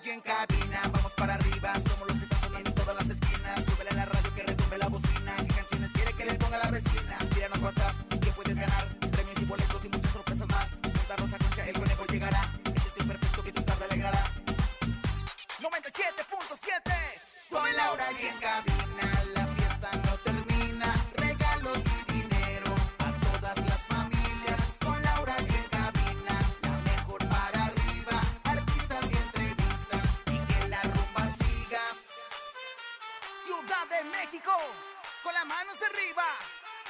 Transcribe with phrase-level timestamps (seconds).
[0.00, 0.69] dzięka wina.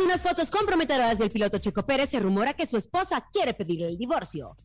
[0.00, 3.98] Unas fotos comprometedoras del piloto Checo Pérez, se rumora que su esposa quiere pedirle el
[3.98, 4.56] divorcio.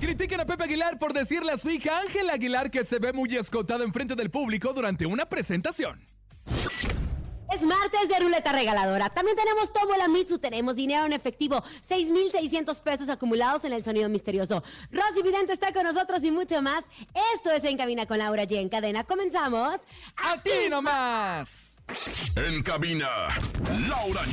[0.00, 3.34] Critican a Pepe Aguilar por decirle a su hija Ángela Aguilar que se ve muy
[3.34, 6.00] escotada enfrente del público durante una presentación.
[6.46, 9.10] Es martes de ruleta regaladora.
[9.10, 14.08] También tenemos Tomo la Mitsu, tenemos dinero en efectivo, 6,600 pesos acumulados en el sonido
[14.08, 14.62] misterioso.
[14.90, 16.84] Rosy Vidente está con nosotros y mucho más.
[17.34, 18.56] Esto es En Cabina con Laura G.
[18.58, 19.80] En cadena, comenzamos.
[20.16, 21.67] ¡A ti nomás!
[22.36, 23.08] En cabina,
[23.88, 24.32] Laura G.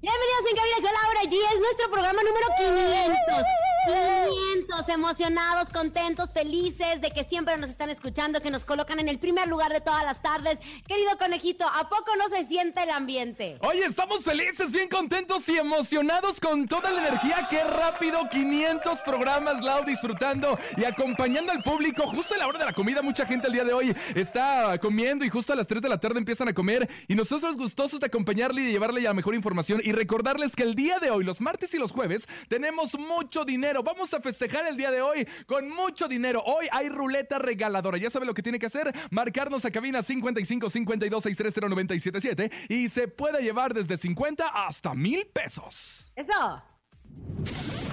[0.00, 1.34] Bienvenidos en Cabina con Laura G.
[1.52, 3.63] Es nuestro programa número 500.
[3.86, 9.18] 500, emocionados, contentos, felices de que siempre nos están escuchando, que nos colocan en el
[9.18, 10.60] primer lugar de todas las tardes.
[10.86, 13.58] Querido conejito, ¿a poco no se siente el ambiente?
[13.60, 17.46] Oye, estamos felices, bien contentos y emocionados con toda la energía.
[17.50, 18.28] ¡Qué rápido!
[18.30, 22.06] 500 programas, Lau, disfrutando y acompañando al público.
[22.06, 25.24] Justo a la hora de la comida, mucha gente el día de hoy está comiendo
[25.24, 26.88] y justo a las 3 de la tarde empiezan a comer.
[27.08, 29.80] Y nosotros gustosos de acompañarle y de llevarle la mejor información.
[29.84, 33.73] Y recordarles que el día de hoy, los martes y los jueves, tenemos mucho dinero.
[33.82, 36.42] Vamos a festejar el día de hoy con mucho dinero.
[36.44, 37.98] Hoy hay ruleta regaladora.
[37.98, 42.88] Ya sabe lo que tiene que hacer: marcarnos a cabina 55 52 630 977 y
[42.88, 46.12] se puede llevar desde 50 hasta mil pesos.
[46.16, 46.73] Eso.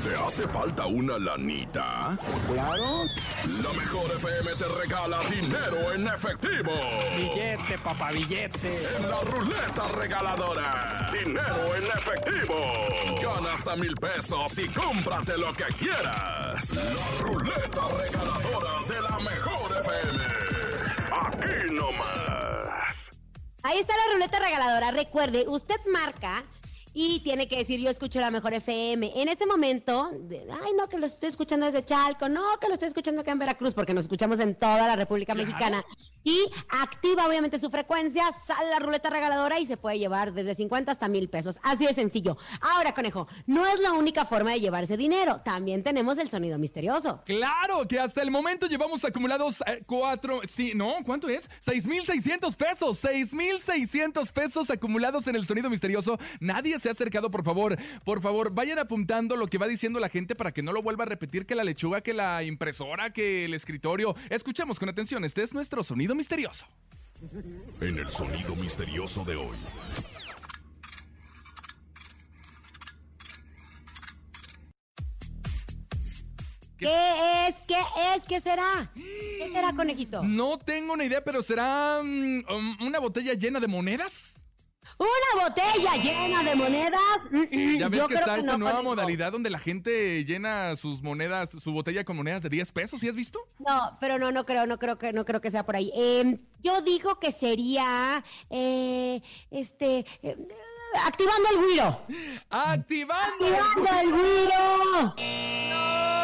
[0.03, 2.17] ¿Te hace falta una lanita?
[2.51, 3.03] Claro.
[3.61, 6.71] La mejor FM te regala dinero en efectivo.
[7.15, 8.97] Billete, papá, billete.
[8.97, 11.11] En la ruleta regaladora.
[11.13, 12.55] Dinero en efectivo.
[13.21, 16.73] Gana hasta mil pesos y cómprate lo que quieras.
[16.73, 20.23] La ruleta regaladora de la mejor FM.
[21.25, 22.95] Aquí nomás.
[23.61, 24.89] Ahí está la ruleta regaladora.
[24.89, 26.43] Recuerde, usted marca
[26.93, 29.11] y tiene que decir yo escucho la mejor FM.
[29.15, 32.73] En ese momento, de- ay no, que lo estoy escuchando desde Chalco, no, que lo
[32.73, 35.83] estoy escuchando acá en Veracruz, porque nos escuchamos en toda la República Mexicana.
[36.23, 36.37] Y
[36.69, 41.07] activa obviamente su frecuencia, sale la ruleta regaladora y se puede llevar desde 50 hasta
[41.07, 41.59] mil pesos.
[41.63, 42.37] Así de sencillo.
[42.61, 45.41] Ahora, conejo, no es la única forma de llevarse dinero.
[45.43, 47.21] También tenemos el sonido misterioso.
[47.25, 51.49] Claro que hasta el momento llevamos acumulados eh, cuatro, sí, no, ¿cuánto es?
[51.61, 56.19] 6,600 pesos, 6,600 pesos acumulados en el sonido misterioso.
[56.39, 60.09] Nadie se ha acercado, por favor, por favor, vayan apuntando lo que va diciendo la
[60.09, 63.45] gente para que no lo vuelva a repetir que la lechuga, que la impresora, que
[63.45, 64.15] el escritorio.
[64.29, 66.65] Escuchemos con atención, este es nuestro sonido misterioso.
[67.79, 69.57] En el sonido misterioso de hoy.
[76.81, 77.55] ¿Qué es?
[77.67, 77.75] ¿Qué
[78.15, 78.23] es?
[78.27, 78.91] ¿Qué será?
[78.95, 80.23] ¿Qué será, conejito?
[80.23, 84.40] No tengo una idea, pero será mm, um, una botella llena de monedas.
[84.97, 86.99] ¿Una botella llena de monedas?
[87.31, 89.59] Mm, mm, Ya ves yo que creo está que esta no, nueva modalidad donde la
[89.59, 93.39] gente llena sus monedas, su botella con monedas de 10 pesos, ¿sí has visto?
[93.59, 95.91] No, pero no, no creo, no creo que, no creo que sea por ahí.
[95.95, 100.37] Eh, yo digo que sería, eh, este, eh,
[101.05, 102.01] activando el guiro.
[102.49, 103.45] ¡Activando!
[103.45, 105.15] ¡Activando el guiro!
[105.69, 106.20] No,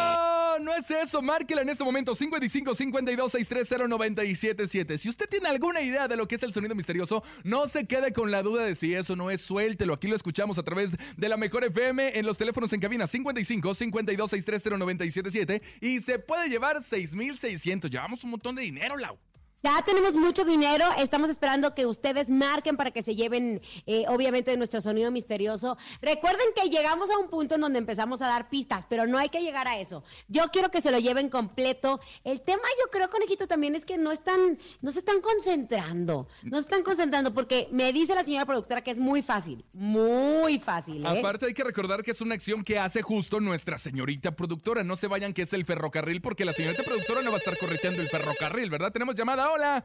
[0.68, 4.98] no es eso, márquela en este momento 55 52 630 977.
[4.98, 8.12] Si usted tiene alguna idea de lo que es el sonido misterioso, no se quede
[8.12, 9.94] con la duda de si eso no es, suéltelo.
[9.94, 13.74] Aquí lo escuchamos a través de la Mejor FM en los teléfonos en cabina 55
[13.74, 17.90] 52 630 977 y se puede llevar 6600.
[17.90, 19.16] Llevamos un montón de dinero, Lau.
[19.60, 24.52] Ya tenemos mucho dinero, estamos esperando que ustedes marquen para que se lleven, eh, obviamente,
[24.52, 25.76] de nuestro sonido misterioso.
[26.00, 29.30] Recuerden que llegamos a un punto en donde empezamos a dar pistas, pero no hay
[29.30, 30.04] que llegar a eso.
[30.28, 31.98] Yo quiero que se lo lleven completo.
[32.22, 36.58] El tema, yo creo, conejito, también es que no están, no se están concentrando, no
[36.58, 41.04] se están concentrando, porque me dice la señora productora que es muy fácil, muy fácil.
[41.04, 41.18] ¿eh?
[41.18, 44.84] Aparte hay que recordar que es una acción que hace justo nuestra señorita productora.
[44.84, 47.58] No se vayan que es el ferrocarril porque la señorita productora no va a estar
[47.58, 48.92] correteando el ferrocarril, ¿verdad?
[48.92, 49.84] Tenemos llamada, hola.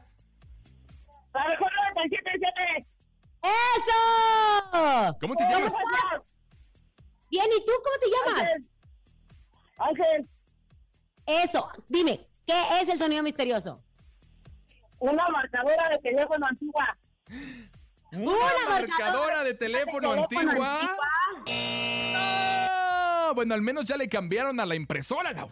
[1.32, 2.86] La mejor 97.7.
[3.42, 5.16] ¡Eso!
[5.20, 5.72] ¿Cómo te ¿Cómo llamas?
[7.30, 8.40] Bien, ¿y tú cómo te llamas?
[8.40, 8.66] Ángel,
[9.78, 10.28] Ángel,
[11.26, 13.82] Eso, dime, ¿qué es el sonido misterioso?
[15.04, 16.96] una marcadora de teléfono antigua.
[18.12, 20.96] Una, marcadora de teléfono, antigua.
[22.16, 25.50] Ah, bueno, al menos ya le cambiaron a la impresora, Lau.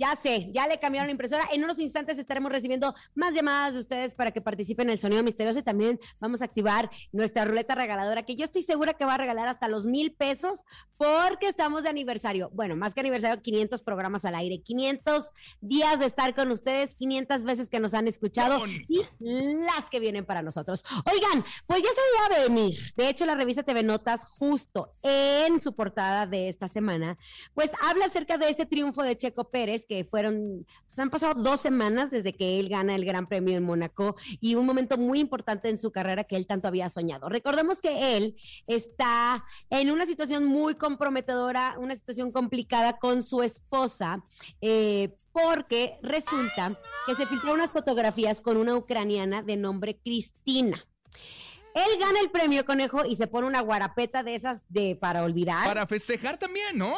[0.00, 1.44] Ya sé, ya le cambiaron la impresora.
[1.52, 5.22] En unos instantes estaremos recibiendo más llamadas de ustedes para que participen en el sonido
[5.22, 9.16] misterioso y también vamos a activar nuestra ruleta regaladora, que yo estoy segura que va
[9.16, 10.64] a regalar hasta los mil pesos
[10.96, 12.48] porque estamos de aniversario.
[12.54, 17.44] Bueno, más que aniversario, 500 programas al aire, 500 días de estar con ustedes, 500
[17.44, 20.82] veces que nos han escuchado y las que vienen para nosotros.
[21.12, 22.00] Oigan, pues ya se
[22.32, 22.74] veía venir.
[22.96, 27.18] De hecho, la revista TV Notas, justo en su portada de esta semana,
[27.52, 31.60] pues habla acerca de ese triunfo de Checo Pérez, que fueron, pues han pasado dos
[31.60, 35.68] semanas desde que él gana el Gran Premio en Mónaco y un momento muy importante
[35.68, 37.28] en su carrera que él tanto había soñado.
[37.28, 38.36] Recordemos que él
[38.68, 44.24] está en una situación muy comprometedora, una situación complicada con su esposa.
[44.60, 46.76] eh, porque resulta
[47.06, 50.84] que se filtraron unas fotografías con una ucraniana de nombre Cristina.
[51.72, 55.68] Él gana el premio conejo y se pone una guarapeta de esas de para olvidar,
[55.68, 56.96] para, Para festejar también, ¿no?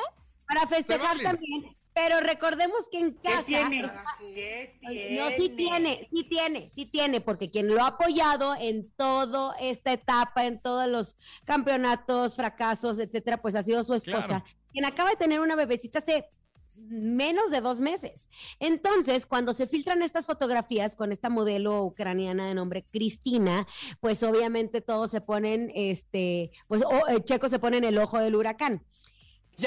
[0.66, 1.24] festejar vale.
[1.24, 1.76] también.
[1.94, 3.82] Pero recordemos que en casa tiene?
[3.82, 9.92] no, sí tiene, sí tiene, sí tiene, porque quien lo ha apoyado en toda esta
[9.92, 14.44] etapa, en todos los campeonatos, fracasos, etcétera, pues ha sido su esposa, Claro.
[14.72, 16.30] quien acaba de tener una bebecita hace
[16.74, 18.28] menos de dos meses.
[18.58, 23.66] Entonces, cuando se filtran estas fotografías con esta modelo ucraniana de nombre Cristina,
[24.00, 28.18] pues obviamente todos se ponen, este, pues o, eh, Checo se pone en el ojo
[28.18, 28.82] del huracán.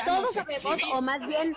[0.03, 1.55] Todos sabemos, o más bien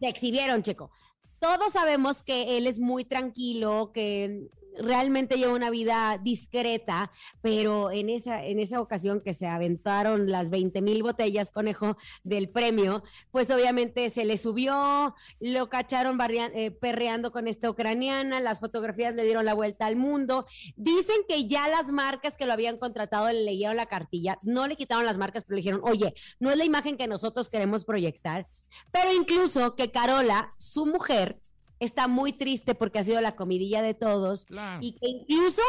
[0.00, 0.90] se exhibieron, Checo.
[1.38, 7.10] Todos sabemos que él es muy tranquilo, que realmente lleva una vida discreta,
[7.42, 12.48] pero en esa, en esa ocasión que se aventaron las 20 mil botellas, conejo, del
[12.48, 18.60] premio, pues obviamente se le subió, lo cacharon barria- eh, perreando con esta ucraniana, las
[18.60, 20.46] fotografías le dieron la vuelta al mundo.
[20.76, 24.76] Dicen que ya las marcas que lo habían contratado le leyeron la cartilla, no le
[24.76, 28.46] quitaron las marcas, pero le dijeron, oye, no es la imagen que nosotros queremos proyectar.
[28.92, 31.40] Pero incluso que Carola, su mujer,
[31.80, 34.80] está muy triste porque ha sido la comidilla de todos Claro.
[34.82, 35.62] y que incluso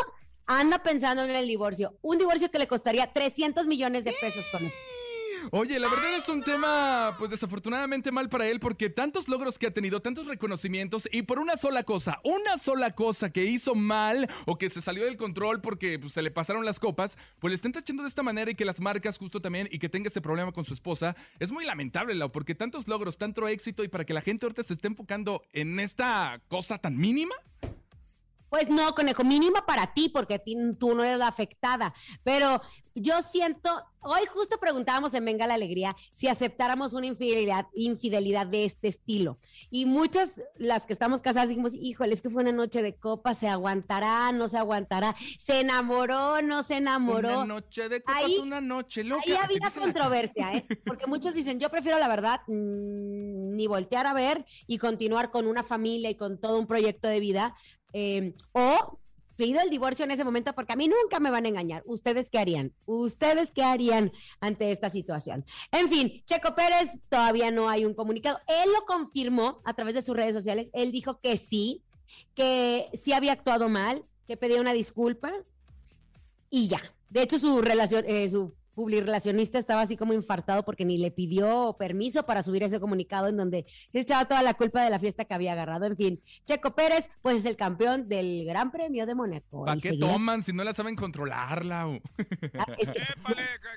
[0.46, 1.98] anda pensando en el divorcio.
[2.02, 4.72] Un divorcio que le costaría 300 millones de pesos con él.
[5.50, 9.68] Oye, la verdad es un tema, pues desafortunadamente mal para él, porque tantos logros que
[9.68, 14.30] ha tenido, tantos reconocimientos, y por una sola cosa, una sola cosa que hizo mal
[14.46, 17.56] o que se salió del control porque pues, se le pasaron las copas, pues le
[17.56, 20.22] están tachando de esta manera y que las marcas justo también y que tenga ese
[20.22, 24.06] problema con su esposa, es muy lamentable, Lau, porque tantos logros, tanto éxito y para
[24.06, 27.36] que la gente ahorita se esté enfocando en esta cosa tan mínima.
[28.51, 31.93] Pues no, conejo, mínima para ti, porque ti- tú no eres la afectada.
[32.22, 32.62] Pero
[32.93, 33.70] yo siento,
[34.01, 39.39] hoy justo preguntábamos en Venga la Alegría si aceptáramos una infidelidad, infidelidad de este estilo.
[39.70, 43.34] Y muchas, las que estamos casadas, dijimos, híjole, es que fue una noche de copa,
[43.34, 47.29] se aguantará, no se aguantará, se enamoró, no se enamoró.
[47.38, 49.24] Una noche de copas, Ahí- una noche loca.
[49.25, 50.67] Ahí había controversia, ¿eh?
[50.86, 55.48] Porque muchos dicen, yo prefiero la verdad mm, ni voltear a ver y continuar con
[55.48, 57.55] una familia y con todo un proyecto de vida.
[57.93, 59.00] Eh, o
[59.36, 61.81] pido el divorcio en ese momento porque a mí nunca me van a engañar.
[61.86, 62.74] ¿Ustedes qué harían?
[62.86, 65.45] ¿Ustedes qué harían ante esta situación?
[65.71, 68.39] En fin, Checo Pérez todavía no hay un comunicado.
[68.48, 70.69] Él lo confirmó a través de sus redes sociales.
[70.74, 71.83] Él dijo que sí,
[72.36, 75.31] que sí había actuado mal, que pedía una disculpa
[76.51, 76.81] y ya.
[77.10, 81.75] De hecho, su relación, eh, su publirelacionista estaba así como infartado porque ni le pidió
[81.78, 85.34] permiso para subir ese comunicado en donde echaba toda la culpa de la fiesta que
[85.34, 85.86] había agarrado.
[85.86, 89.66] En fin, Checo Pérez, pues es el campeón del Gran Premio de Mónaco.
[89.66, 92.00] ¿Para qué seguirá- toman si no la saben controlar, Lau?
[92.78, 93.01] Es que-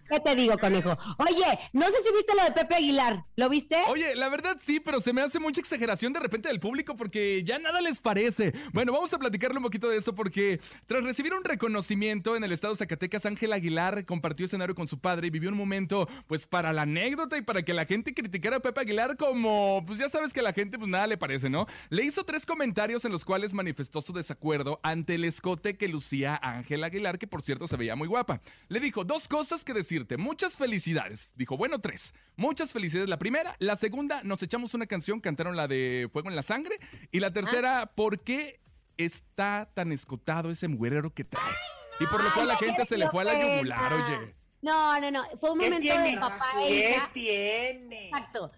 [0.08, 0.96] ¿Qué te digo, conejo?
[1.18, 3.24] Oye, no sé si viste lo de Pepe Aguilar.
[3.36, 3.76] ¿Lo viste?
[3.88, 7.42] Oye, la verdad sí, pero se me hace mucha exageración de repente del público porque
[7.44, 8.52] ya nada les parece.
[8.72, 12.52] Bueno, vamos a platicarle un poquito de eso porque tras recibir un reconocimiento en el
[12.52, 16.46] estado de Zacatecas, Ángel Aguilar compartió escenario con su padre y vivió un momento, pues,
[16.46, 20.08] para la anécdota y para que la gente criticara a Pepe Aguilar como, pues ya
[20.08, 21.66] sabes que a la gente, pues nada le parece, ¿no?
[21.90, 26.38] Le hizo tres comentarios en los cuales manifestó su desacuerdo ante el escote que lucía
[26.42, 28.40] Ángel Aguilar, que por cierto se veía muy guapa.
[28.68, 30.16] Le dijo dos cosas que decirte.
[30.16, 31.32] Muchas felicidades.
[31.34, 32.14] Dijo, bueno, tres.
[32.36, 33.08] Muchas felicidades.
[33.08, 33.56] La primera.
[33.58, 36.78] La segunda, nos echamos una canción, cantaron la de Fuego en la Sangre.
[37.10, 38.60] Y la tercera, ¿por qué
[38.96, 41.58] está tan escotado ese mugrero que traes?
[42.00, 44.34] Y por lo cual la gente se le fue a la yugular, oye.
[44.64, 45.22] No, no, no.
[45.38, 46.12] Fue un ¿Qué momento tiene?
[46.12, 47.10] de papá e ¿Qué hija.
[47.12, 48.04] tiene?
[48.06, 48.50] Exacto.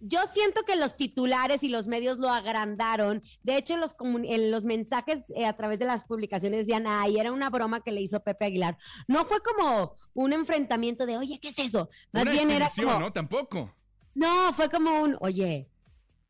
[0.00, 3.22] Yo siento que los titulares y los medios lo agrandaron.
[3.44, 7.16] De hecho, en los, en los mensajes eh, a través de las publicaciones decían, ay,
[7.16, 8.76] era una broma que le hizo Pepe Aguilar.
[9.06, 11.88] No fue como un enfrentamiento de, oye, ¿qué es eso?
[12.12, 13.12] Más Una bien era como, ¿no?
[13.12, 13.72] Tampoco.
[14.14, 15.70] no, fue como un, oye,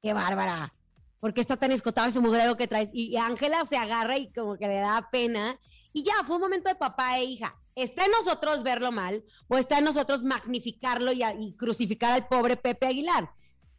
[0.02, 0.74] qué bárbara.
[1.20, 2.90] ¿Por qué está tan escotado ese mugrero que traes?
[2.92, 5.58] Y Ángela se agarra y como que le da pena.
[5.94, 7.56] Y ya, fue un momento de papá e hija.
[7.74, 12.86] Está en nosotros verlo mal o está en nosotros magnificarlo y, crucificar al pobre Pepe
[12.86, 13.30] Aguilar.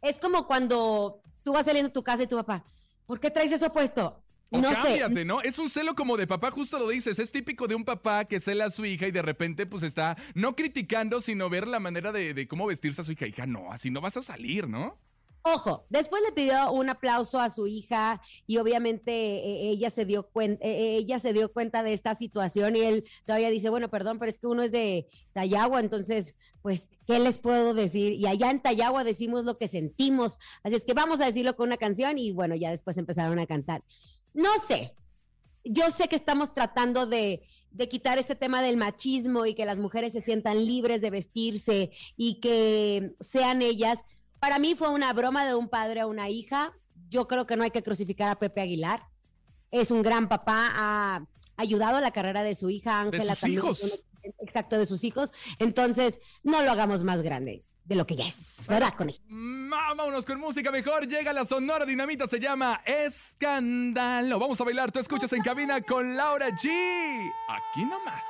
[0.02, 2.64] Es como cuando tú vas saliendo de tu casa y tu papá,
[3.06, 4.20] ¿por qué traes eso puesto?
[4.50, 5.08] O no sé.
[5.24, 5.40] ¿no?
[5.40, 7.18] Es un celo como de papá, justo lo dices.
[7.18, 10.16] Es típico de un papá que cela a su hija y de repente, pues está
[10.34, 13.26] no criticando, sino ver la manera de, de cómo vestirse a su hija.
[13.26, 14.98] Hija, no, así no vas a salir, ¿no?
[15.46, 20.30] Ojo, después le pidió un aplauso a su hija y obviamente eh, ella se dio
[20.30, 24.30] cuenta, ella se dio cuenta de esta situación y él todavía dice, bueno, perdón, pero
[24.30, 28.14] es que uno es de Tayagua, entonces, pues, ¿qué les puedo decir?
[28.14, 31.68] Y allá en Tayagua decimos lo que sentimos, así es que vamos a decirlo con
[31.68, 33.84] una canción y bueno, ya después empezaron a cantar.
[34.32, 34.94] No sé,
[35.62, 39.78] yo sé que estamos tratando de, de quitar este tema del machismo y que las
[39.78, 44.04] mujeres se sientan libres de vestirse y que sean ellas.
[44.44, 46.74] Para mí fue una broma de un padre a una hija.
[47.08, 49.08] Yo creo que no hay que crucificar a Pepe Aguilar.
[49.70, 53.60] Es un gran papá, ha ayudado a la carrera de su hija Ángela sus también.
[53.60, 54.04] hijos.
[54.40, 55.32] Exacto, de sus hijos.
[55.58, 58.94] Entonces, no lo hagamos más grande de lo que ya es, ¿verdad?
[58.94, 59.24] Con esto.
[59.28, 61.06] Mm, Vámonos con música mejor.
[61.06, 64.38] Llega la Sonora Dinamita, se llama Escándalo.
[64.38, 64.90] Vamos a bailar.
[64.92, 67.30] Tú escuchas en cabina con Laura G.
[67.48, 68.24] Aquí nomás.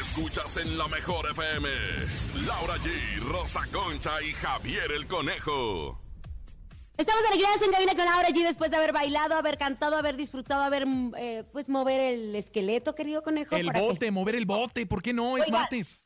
[0.00, 1.68] Escuchas en la mejor FM.
[2.46, 6.00] Laura G, Rosa Concha y Javier el Conejo.
[6.96, 10.16] Estamos de regreso en cabina con Laura G después de haber bailado, haber cantado, haber
[10.16, 10.86] disfrutado, haber
[11.18, 13.56] eh, pues mover el esqueleto, querido conejo.
[13.56, 14.86] El para que- bote, mover el bote.
[14.86, 15.36] ¿Por qué no?
[15.36, 16.03] Es martes.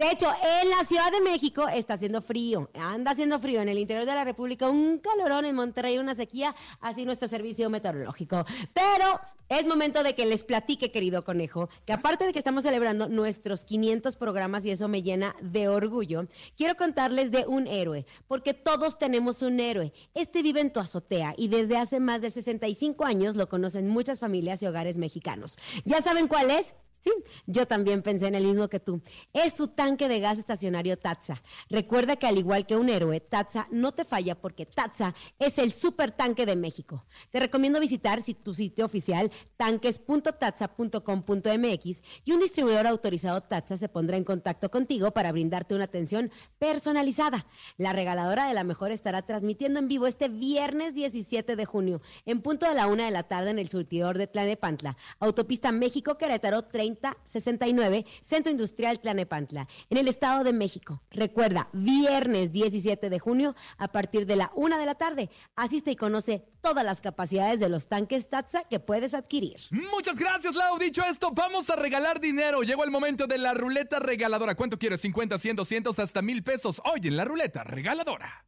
[0.00, 3.78] De hecho, en la Ciudad de México está haciendo frío, anda haciendo frío en el
[3.78, 8.46] interior de la República, un calorón en Monterrey, una sequía, así nuestro servicio meteorológico.
[8.72, 13.10] Pero es momento de que les platique, querido conejo, que aparte de que estamos celebrando
[13.10, 18.54] nuestros 500 programas y eso me llena de orgullo, quiero contarles de un héroe, porque
[18.54, 19.92] todos tenemos un héroe.
[20.14, 24.18] Este vive en tu azotea y desde hace más de 65 años lo conocen muchas
[24.18, 25.58] familias y hogares mexicanos.
[25.84, 26.74] ¿Ya saben cuál es?
[27.02, 27.10] Sí,
[27.46, 29.00] yo también pensé en el mismo que tú.
[29.32, 31.42] Es tu tanque de gas estacionario Tatsa.
[31.70, 35.72] Recuerda que al igual que un héroe, Tatsa no te falla porque Tatsa es el
[35.72, 37.06] super tanque de México.
[37.30, 44.18] Te recomiendo visitar si- tu sitio oficial tanques.tatsa.com.mx y un distribuidor autorizado Tatsa se pondrá
[44.18, 47.46] en contacto contigo para brindarte una atención personalizada.
[47.78, 52.42] La regaladora de la mejor estará transmitiendo en vivo este viernes 17 de junio en
[52.42, 56.66] punto de la una de la tarde en el surtidor de Tlanepantla, autopista México Querétaro
[56.96, 61.02] 3069, Centro Industrial Tlanepantla, en el Estado de México.
[61.10, 65.30] Recuerda, viernes 17 de junio a partir de la una de la tarde.
[65.56, 69.56] Asiste y conoce todas las capacidades de los tanques Tatsa que puedes adquirir.
[69.70, 70.78] Muchas gracias, Lau.
[70.78, 72.62] Dicho esto, vamos a regalar dinero.
[72.62, 74.54] Llegó el momento de la ruleta regaladora.
[74.54, 75.00] ¿Cuánto quieres?
[75.00, 76.80] 50, 100, 200, hasta mil pesos.
[76.84, 78.44] Hoy en la ruleta regaladora.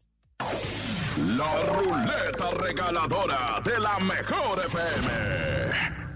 [1.37, 6.12] La ruleta regaladora de la mejor FM.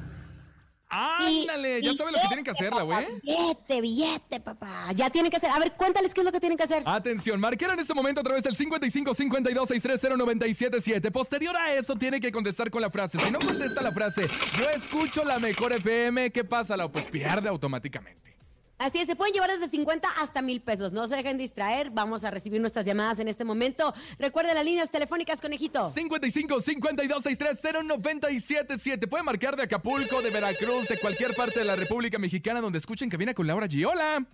[0.88, 3.06] Ándale, ya Y sabe lo que tienen que hacerla, güey.
[3.22, 4.92] Billete, billete, papá.
[4.94, 5.50] Ya tienen que hacer.
[5.50, 6.82] A ver, cuéntales qué es lo que tienen que hacer.
[6.86, 11.10] Atención, marquera en este momento a través del 55 52 630 977.
[11.10, 13.18] Posterior a eso, tiene que contestar con la frase.
[13.18, 14.28] Si no contesta la frase,
[14.58, 16.76] yo escucho la mejor FM, ¿qué pasa?
[16.76, 18.35] La pues pierde automáticamente.
[18.78, 20.92] Así es, se pueden llevar desde 50 hasta mil pesos.
[20.92, 21.90] No se dejen distraer.
[21.90, 23.94] Vamos a recibir nuestras llamadas en este momento.
[24.18, 25.88] Recuerden las líneas telefónicas, conejito.
[25.88, 29.06] 55 52 630 977.
[29.06, 33.08] Puede marcar de Acapulco, de Veracruz, de cualquier parte de la República Mexicana donde escuchen
[33.08, 33.86] que viene con Laura G.
[33.90, 34.26] Hola.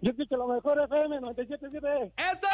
[0.00, 2.12] Yo escucho la mejor FM 97.7.
[2.16, 2.48] ¡Eso!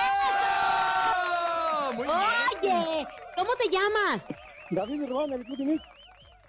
[1.94, 2.74] Muy bien.
[2.76, 3.06] Oye,
[3.36, 4.28] ¿cómo te llamas?
[4.70, 5.82] David Urbán, el Putinix.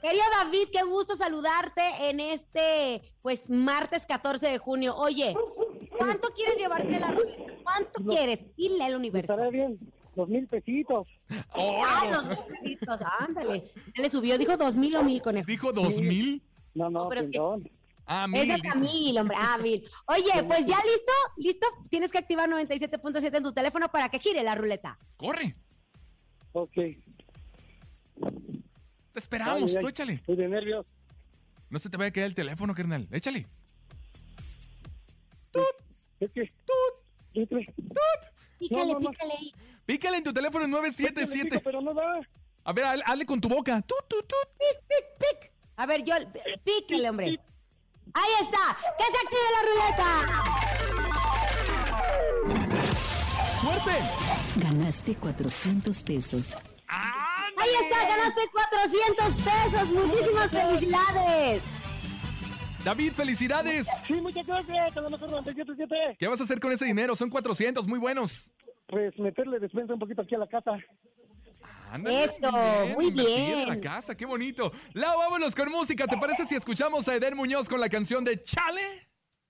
[0.02, 4.96] Querido David, qué gusto saludarte en este, pues, martes 14 de junio.
[4.96, 5.36] Oye,
[5.98, 7.44] ¿cuánto quieres llevarte la ruleta?
[7.64, 8.40] ¿Cuánto quieres?
[8.56, 9.34] Dile al universo.
[9.34, 9.78] Estaré bien.
[10.16, 11.08] Dos mil pesitos.
[11.52, 13.72] Ahora, Ah, los mil pesitos, ándale.
[13.96, 15.46] Ya le subió, dijo dos mil o mil conejo.
[15.46, 16.42] ¿Dijo dos mil?
[16.74, 17.70] No, no, No, pero es que- perdón.
[18.06, 18.42] Ah, mil.
[18.42, 18.80] Ese es a dice.
[18.80, 19.38] mil, hombre.
[19.40, 19.88] Ah, mil.
[20.08, 21.68] Oye, pues ya listo, listo.
[21.90, 24.98] Tienes que activar 97.7 en tu teléfono para que gire la ruleta.
[25.18, 25.56] Corre.
[26.54, 26.78] Ok.
[29.20, 30.14] Te esperamos, Ay, ay, tú échale.
[30.14, 30.86] Estoy de nervios.
[31.70, 33.06] No se te vaya a quedar el teléfono, carnal.
[33.12, 33.46] Échale.
[36.22, 36.50] Es que...
[37.34, 37.74] Entre-
[38.60, 39.10] Pícale, No, no, no.
[39.12, 39.54] pícale ahí.
[39.86, 41.60] Pícale en tu teléfono en pico, 977.
[41.64, 42.20] Pero no da.
[42.64, 43.82] A ver, haz- hazle con tu boca.
[43.82, 44.50] Tut, tut, tut.
[44.58, 45.52] Pic, pic, pic.
[45.76, 46.16] A ver, yo,
[46.64, 47.26] pícale, hombre.
[48.14, 48.78] Ahí está.
[48.98, 50.10] ¡Que se active la ruleta!
[53.62, 53.96] ¡Suerte!
[54.66, 56.62] Ganaste 400 pesos.
[57.60, 59.90] Ahí está, ganaste 400 pesos.
[59.90, 61.62] Muchísimas felicidades.
[62.84, 63.88] David, felicidades.
[64.08, 64.96] Sí, muchas gracias.
[64.98, 66.16] A la mejor 97.7.
[66.18, 67.16] ¿Qué vas a hacer con ese dinero?
[67.16, 68.52] Son 400, muy buenos.
[68.88, 70.72] Pues meterle despensa un poquito aquí a la casa.
[71.92, 72.52] Ándale, Eso,
[72.96, 73.68] muy bien.
[73.68, 74.72] la casa, qué bonito.
[74.94, 76.06] Lau, vámonos con música.
[76.08, 79.09] ¿Te parece si escuchamos a Eder Muñoz con la canción de Chale?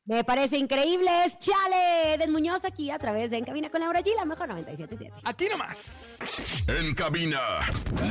[0.10, 1.08] Me parece increíble.
[1.24, 2.16] Es Chale.
[2.16, 5.12] Eden Muñoz aquí a través de En Cabina con Laura G, la mejor 97.7.
[5.24, 6.18] Aquí nomás.
[6.68, 7.60] En cabina,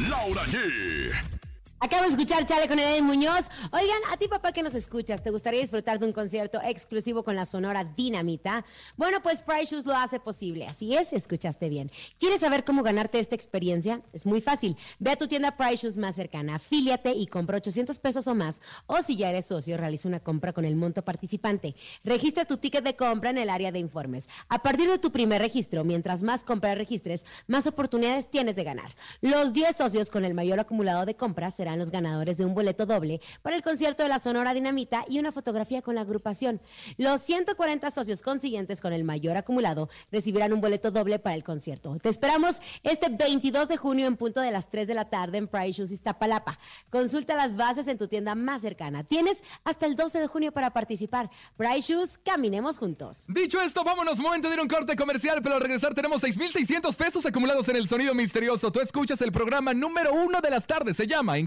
[0.09, 1.38] Laura G.
[1.81, 3.49] Acabo de escuchar Chale con Eden Muñoz.
[3.71, 7.37] Oigan, a ti papá que nos escuchas, ¿te gustaría disfrutar de un concierto exclusivo con
[7.37, 8.65] la Sonora Dinamita?
[8.97, 10.67] Bueno, pues Price Shoes lo hace posible.
[10.67, 11.89] Así es, escuchaste bien.
[12.19, 14.03] ¿Quieres saber cómo ganarte esta experiencia?
[14.13, 14.77] Es muy fácil.
[14.99, 18.61] Ve a tu tienda Price Shoes más cercana, afíliate y compra 800 pesos o más.
[18.89, 21.77] O si ya eres socio, realiza una compra con el monto participante.
[22.03, 24.29] Registra tu ticket de compra en el área de informes.
[24.49, 28.97] A partir de tu primer registro, mientras más compras registres, más oportunidades tienes de ganar.
[29.21, 32.87] Los 10 socios con el mayor acumulado de compras serán los ganadores de un boleto
[32.87, 36.61] doble para el concierto de la Sonora Dinamita y una fotografía con la agrupación.
[36.97, 41.97] Los 140 socios consiguientes con el mayor acumulado recibirán un boleto doble para el concierto.
[41.99, 45.49] Te esperamos este 22 de junio en punto de las 3 de la tarde en
[45.49, 46.59] Price Shoes Iztapalapa.
[46.91, 49.05] Consulta las bases en tu tienda más cercana.
[49.05, 51.31] Tienes hasta el 12 de junio para participar.
[51.57, 53.25] Price Shoes, caminemos juntos.
[53.29, 54.19] Dicho esto, vámonos.
[54.19, 57.77] Momento de ir a un corte comercial, pero al regresar tenemos 6,600 pesos acumulados en
[57.77, 58.71] el sonido misterioso.
[58.71, 60.97] Tú escuchas el programa número uno de las tardes.
[60.97, 61.47] Se llama En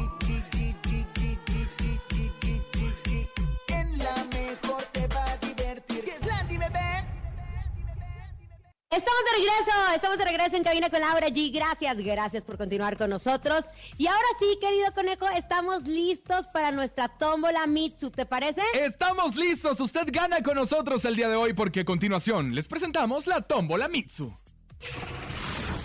[8.91, 11.49] Estamos de regreso, estamos de regreso en Cabina con Laura G.
[11.53, 13.63] Gracias, gracias por continuar con nosotros.
[13.97, 18.61] Y ahora sí, querido conejo, estamos listos para nuestra tómbola Mitsu, ¿te parece?
[18.73, 19.79] Estamos listos.
[19.79, 23.87] Usted gana con nosotros el día de hoy porque a continuación les presentamos la tómbola
[23.87, 24.33] Mitsu.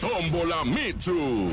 [0.00, 1.52] Tómbola Mitsu.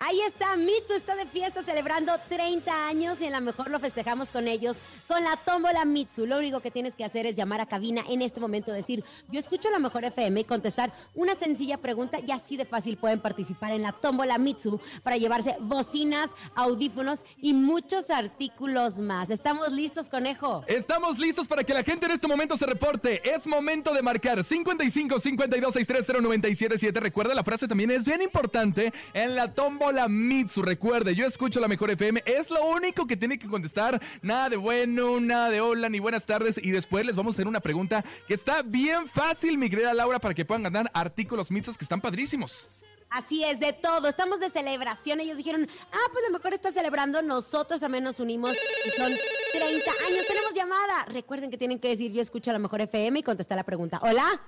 [0.00, 4.28] Ahí está, Mitsu está de fiesta celebrando 30 años y en la mejor lo festejamos
[4.28, 4.76] con ellos
[5.08, 6.24] con la tómbola Mitsu.
[6.24, 9.40] Lo único que tienes que hacer es llamar a cabina en este momento, decir, yo
[9.40, 13.72] escucho la mejor FM y contestar una sencilla pregunta y así de fácil pueden participar
[13.72, 19.30] en la tómbola Mitsu para llevarse bocinas, audífonos y muchos artículos más.
[19.30, 20.62] ¿Estamos listos, conejo?
[20.68, 23.20] Estamos listos para que la gente en este momento se reporte.
[23.28, 27.00] Es momento de marcar 55 52 630 977.
[27.00, 30.60] Recuerda, la frase también es bien importante en la tómbola Mitsu.
[30.60, 32.22] Recuerde, yo escucho la mejor FM.
[32.26, 34.00] Es lo único que tiene que contestar.
[34.20, 36.60] Nada de bueno, nada de hola, ni buenas tardes.
[36.62, 40.18] Y después les vamos a hacer una pregunta que está bien fácil, mi querida Laura,
[40.18, 42.84] para que puedan ganar artículos Mitsus que están padrísimos.
[43.08, 44.08] Así es, de todo.
[44.08, 45.20] Estamos de celebración.
[45.20, 47.22] Ellos dijeron, ah, pues a lo mejor está celebrando.
[47.22, 48.52] Nosotros también nos unimos
[48.84, 49.10] y son
[49.52, 50.26] 30 años.
[50.28, 51.06] Tenemos llamada.
[51.06, 53.98] Recuerden que tienen que decir, yo escucho la mejor FM y contestar la pregunta.
[54.02, 54.38] Hola.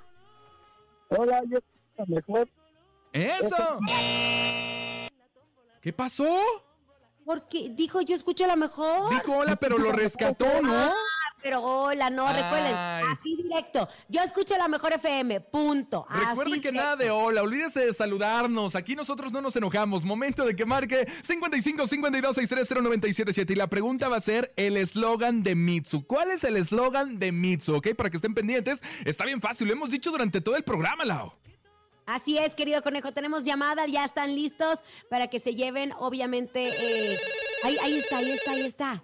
[1.09, 1.59] Hola, yo
[1.97, 2.47] la mejor.
[3.13, 3.79] ¡Eso!
[5.81, 6.29] ¿Qué pasó?
[7.25, 9.11] Porque dijo, yo escucho la mejor.
[9.11, 10.75] Dijo hola, pero lo rescató, ¿no?
[10.75, 10.95] Ah,
[11.43, 13.89] pero hola, no, recuerden, así directo.
[14.09, 16.07] Yo escucho la mejor FM, punto.
[16.11, 18.75] Recuerden Así que nada de hola, olvídese de saludarnos.
[18.75, 20.05] Aquí nosotros no nos enojamos.
[20.05, 24.77] Momento de que marque 55 52 630 977 y la pregunta va a ser el
[24.77, 26.07] eslogan de Mitsu.
[26.07, 27.77] ¿Cuál es el eslogan de Mitsu?
[27.77, 28.83] Ok, para que estén pendientes.
[29.07, 31.35] Está bien fácil, lo hemos dicho durante todo el programa, Lao.
[32.11, 36.69] Así es, querido conejo, tenemos llamada, ya están listos para que se lleven, obviamente.
[36.69, 37.17] eh,
[37.63, 39.03] ahí, ahí está, ahí está, ahí está.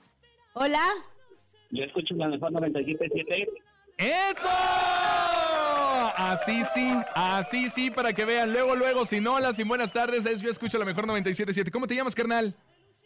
[0.55, 0.83] Hola.
[1.71, 3.49] Yo escucho la mejor 97.7.
[3.99, 4.49] ¡Eso!
[6.17, 8.53] Así sí, así sí, para que vean.
[8.53, 11.71] Luego, luego, sin hola, sin buenas tardes, es yo escucho la mejor 97.7.
[11.71, 12.57] ¿Cómo te llamas, carnal?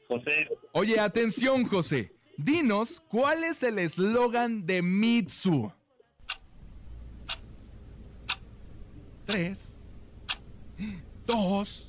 [0.08, 2.14] José, Oye, atención, José.
[2.38, 5.70] Dinos, ¿cuál es el eslogan de Mitsu?
[9.26, 9.79] Tres,
[11.30, 11.88] dos,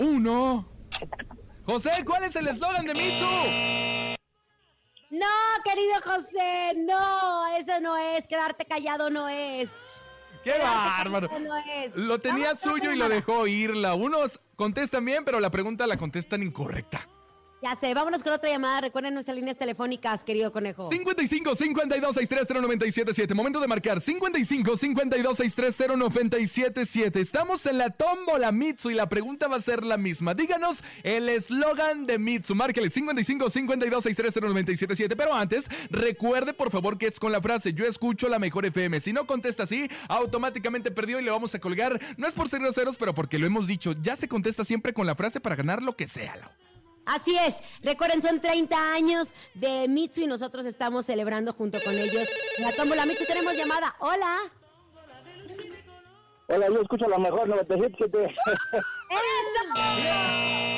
[0.00, 0.66] uno.
[1.64, 4.18] José, ¿cuál es el eslogan de Mitsu?
[5.10, 5.26] No,
[5.64, 9.70] querido José, no, eso no es, quedarte callado no es.
[10.42, 11.30] ¡Qué bárbaro!
[11.38, 11.54] No.
[11.94, 13.94] Lo tenía Vamos, suyo y lo dejó irla.
[13.94, 17.08] Unos contestan bien, pero la pregunta la contestan incorrecta.
[17.64, 18.82] Ya sé, vámonos con otra llamada.
[18.82, 20.90] Recuerden nuestras líneas telefónicas, querido conejo.
[20.90, 23.32] 55 52 630 977.
[23.32, 24.02] Momento de marcar.
[24.02, 27.20] 55 52 630 977.
[27.22, 30.34] Estamos en la tómbola Mitsu y la pregunta va a ser la misma.
[30.34, 32.54] Díganos el eslogan de Mitsu.
[32.54, 35.16] Márquele 55 52 630 977.
[35.16, 39.00] Pero antes, recuerde por favor que es con la frase Yo escucho la mejor FM.
[39.00, 41.98] Si no contesta así, automáticamente perdió y le vamos a colgar.
[42.18, 43.94] No es por ser groseros, pero porque lo hemos dicho.
[44.02, 46.34] Ya se contesta siempre con la frase para ganar lo que sea.
[47.06, 52.28] Así es, recuerden, son 30 años de Mitsu y nosotros estamos celebrando junto con ellos.
[52.58, 53.94] La tómbola Mitsu, tenemos llamada.
[53.98, 54.38] Hola.
[56.48, 58.34] hola, yo escucho la mejor 97.7.
[59.14, 59.74] ¡Eso!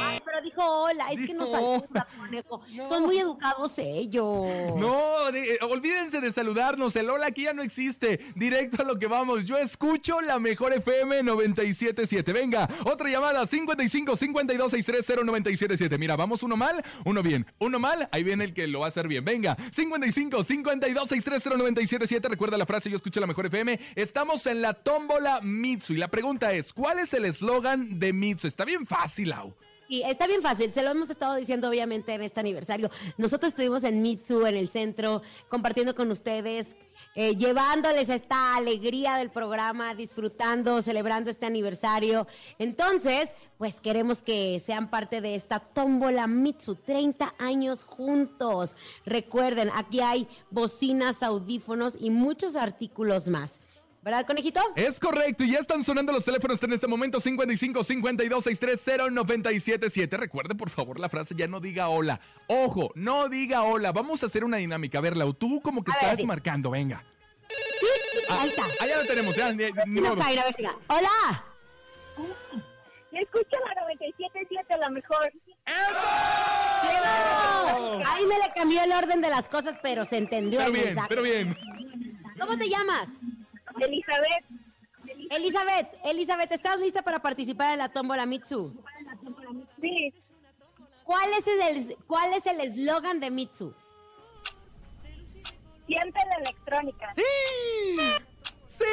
[0.08, 2.62] Ay, pero dijo hola, es que nos saluda, conejo.
[2.88, 4.46] Son muy educados ellos.
[4.76, 6.94] No, de- eh, olvídense de saludarnos.
[6.96, 8.20] El hola aquí ya no existe.
[8.34, 9.44] Directo a lo que vamos.
[9.44, 12.32] Yo escucho la mejor FM 977.
[12.32, 15.98] Venga, otra llamada 55 52 630 977.
[15.98, 17.46] Mira, vamos uno mal, uno bien.
[17.58, 19.24] Uno mal, ahí viene el que lo va a hacer bien.
[19.24, 22.28] Venga, 55 52 630 977.
[22.28, 23.78] Recuerda la frase Yo escucho la mejor FM.
[23.94, 28.25] Estamos en la tómbola Mitsu y la pregunta es, ¿cuál es el eslogan de Mitsu?
[28.30, 29.54] Está bien fácil, Au.
[29.88, 32.90] Y está bien fácil, se lo hemos estado diciendo obviamente en este aniversario.
[33.18, 36.74] Nosotros estuvimos en Mitsu, en el centro, compartiendo con ustedes,
[37.14, 42.26] eh, llevándoles esta alegría del programa, disfrutando, celebrando este aniversario.
[42.58, 48.76] Entonces, pues queremos que sean parte de esta tómbola Mitsu, 30 años juntos.
[49.04, 53.60] Recuerden, aquí hay bocinas, audífonos y muchos artículos más.
[54.06, 54.60] ¿Verdad, conejito?
[54.76, 60.16] Es correcto, y ya están sonando los teléfonos en este momento 55 52 630 977.
[60.16, 62.20] Recuerde, por favor, la frase ya no diga hola.
[62.46, 63.90] Ojo, no diga hola.
[63.90, 64.98] Vamos a hacer una dinámica.
[64.98, 66.24] A ver, Lau, tú como que A ver, estás sí.
[66.26, 67.02] marcando, venga.
[67.48, 67.86] Sí,
[68.28, 68.62] ahí está.
[68.78, 69.52] Allá lo tenemos, ya.
[69.52, 70.22] ni- ni modo.
[70.22, 71.44] A ver, diga, Hola.
[73.10, 75.32] Yo escucho la 97.7, la mejor.
[77.00, 78.02] ¡Bravo!
[78.06, 81.22] Ahí me le cambió el orden de las cosas, pero se entendió Pero bien, pero
[81.22, 81.56] bien.
[82.38, 83.08] ¿Cómo te llamas?
[83.80, 84.44] Elizabeth.
[85.30, 88.72] Elizabeth, Elizabeth, ¿estás lista para participar en la tómbola Mitsu?
[89.80, 90.12] Sí,
[91.04, 93.72] ¿Cuál es el cuál es el eslogan de Mitsu?
[95.86, 97.14] siente la electrónica.
[98.66, 98.84] ¡Sí!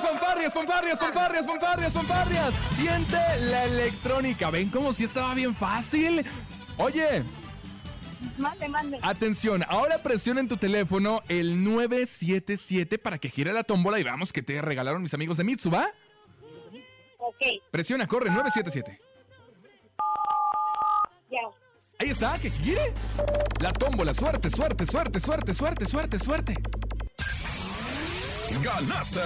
[0.00, 2.54] ¡Fanfarrias, fanfarrias, fanfarrias, fanfarrias, fanfarrias!
[2.76, 4.50] Siente la electrónica.
[4.50, 6.24] ¿Ven como si estaba bien fácil?
[6.78, 7.22] Oye,
[8.38, 8.98] Mande, mande.
[9.02, 14.32] Atención, ahora presiona en tu teléfono el 977 para que gire la tómbola y veamos
[14.32, 15.90] que te regalaron mis amigos de Mitsu, ¿va?
[17.18, 17.36] Ok,
[17.70, 19.00] Presiona, corre, 977.
[21.30, 21.38] ya.
[21.98, 22.92] Ahí está, que gire.
[23.60, 26.54] La tómbola, suerte, suerte, suerte, suerte, suerte, suerte, suerte.
[28.62, 29.20] ¡Ganaste!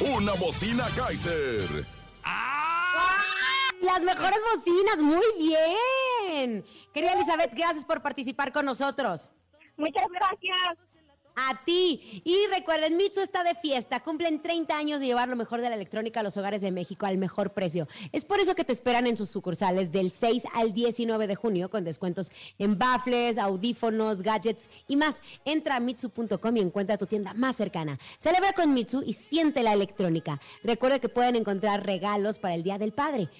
[0.00, 1.68] Una bocina Kaiser.
[3.80, 5.76] Las mejores bocinas, muy bien.
[6.92, 9.30] Querida Elizabeth, gracias por participar con nosotros.
[9.76, 10.92] Muchas gracias.
[11.34, 12.22] A ti.
[12.24, 14.00] Y recuerden, Mitsu está de fiesta.
[14.00, 17.06] Cumplen 30 años de llevar lo mejor de la electrónica a los hogares de México
[17.06, 17.88] al mejor precio.
[18.12, 21.70] Es por eso que te esperan en sus sucursales del 6 al 19 de junio
[21.70, 25.22] con descuentos en baffles, audífonos, gadgets y más.
[25.46, 27.98] Entra a mitsu.com y encuentra tu tienda más cercana.
[28.18, 30.38] Celebra con Mitsu y siente la electrónica.
[30.62, 33.30] Recuerda que pueden encontrar regalos para el Día del Padre.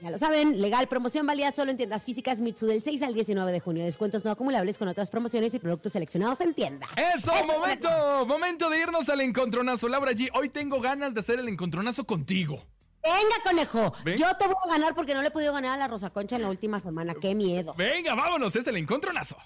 [0.00, 3.52] Ya lo saben, legal, promoción válida solo en tiendas físicas Mitsu del 6 al 19
[3.52, 3.84] de junio.
[3.84, 6.88] Descuentos no acumulables con otras promociones y productos seleccionados en tienda.
[6.96, 7.88] ¡Eso, momento!
[8.26, 9.88] Momento de irnos al encontronazo.
[9.88, 12.64] Laura G, hoy tengo ganas de hacer el encontronazo contigo.
[13.02, 13.92] Venga, conejo.
[14.04, 14.16] Ven.
[14.16, 16.36] Yo te voy a ganar porque no le he podido ganar a la Rosa Concha
[16.36, 17.14] en la última semana.
[17.20, 17.74] Qué miedo.
[17.76, 19.36] Venga, vámonos, es el encontronazo.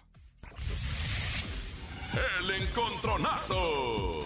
[2.40, 4.20] El encontronazo.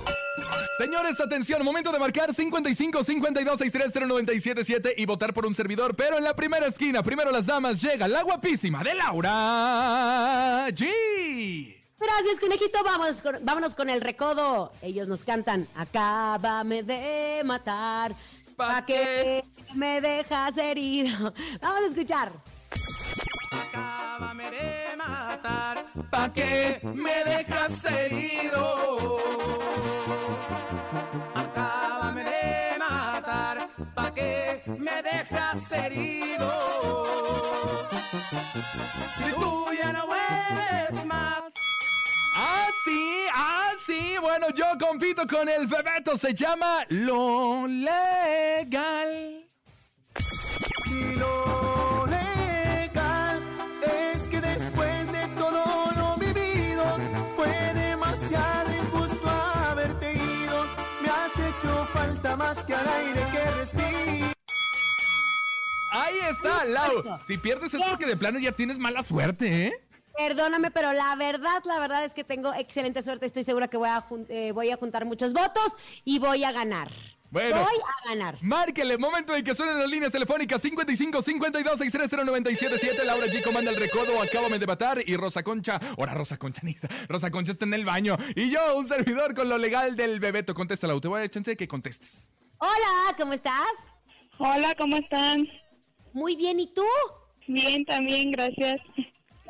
[0.79, 6.18] Señores, atención, momento de marcar 55 52 630 977 y votar por un servidor, pero
[6.18, 11.74] en la primera esquina, primero las damas, llega la guapísima de Laura G.
[11.98, 12.79] Gracias, conejito.
[12.85, 14.70] Vamos con- vámonos con el recodo.
[14.83, 18.14] Ellos nos cantan, acábame de matar.
[18.57, 21.33] ¿Pa ¿Pa qué me dejas herido?
[21.61, 22.33] Vamos a escuchar.
[23.50, 25.84] Acábame de matar.
[26.11, 29.18] ¿Pa' qué me dejas herido?
[31.34, 33.68] Acábame de matar.
[33.94, 36.50] ¿Pa' qué me dejas herido?
[39.16, 41.42] Si tú ya no vuelves más.
[42.34, 44.16] Ah, sí, ah, sí.
[44.20, 46.16] Bueno, yo compito con el Bebeto.
[46.16, 48.97] Se llama Lo Legal.
[62.54, 63.38] Más que al aire que.
[65.90, 67.02] Ahí está, Lau.
[67.26, 69.72] Si pierdes es porque de plano ya tienes mala suerte, ¿eh?
[70.16, 73.26] Perdóname, pero la verdad, la verdad es que tengo excelente suerte.
[73.26, 76.52] Estoy segura que voy a, jun- eh, voy a juntar muchos votos y voy a
[76.52, 76.90] ganar.
[77.31, 77.57] Bueno.
[77.57, 78.37] Voy a ganar.
[78.43, 83.05] Márquele, momento en que suenen las líneas telefónicas 55 52 630 977.
[83.05, 85.03] Laura G comanda el recodo, acábame de matar.
[85.07, 88.17] Y Rosa Concha, ahora Rosa Concha, ni- Rosa Concha está en el baño.
[88.35, 90.55] Y yo, un servidor con lo legal del Bebeto.
[90.55, 92.31] Contéstala, te voy a dar chance de que contestes.
[92.59, 93.69] Hola, ¿cómo estás?
[94.38, 95.47] Hola, ¿cómo están?
[96.14, 96.85] Muy bien, ¿y tú?
[97.47, 98.81] Bien, también, gracias.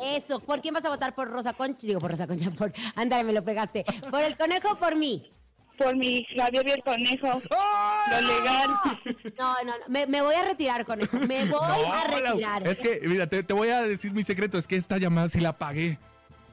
[0.01, 1.15] Eso, ¿por quién vas a votar?
[1.15, 1.87] ¿Por Rosa Concha?
[1.87, 2.73] Digo, por Rosa Concha, por...
[2.97, 3.85] Ándale, me lo pegaste.
[4.11, 5.33] ¿Por el conejo o por mí?
[5.77, 7.41] Por mi Javier y el conejo.
[8.11, 8.71] Lo legal.
[9.39, 9.85] No, no, no.
[9.89, 11.17] Me, me voy a retirar, conejo.
[11.19, 11.59] Me voy
[11.93, 12.67] a No, Lau, retirar.
[12.69, 14.59] Es que, mira, te, te voy a decir mi secreto.
[14.59, 15.99] Es que esta llamada sí la pagué.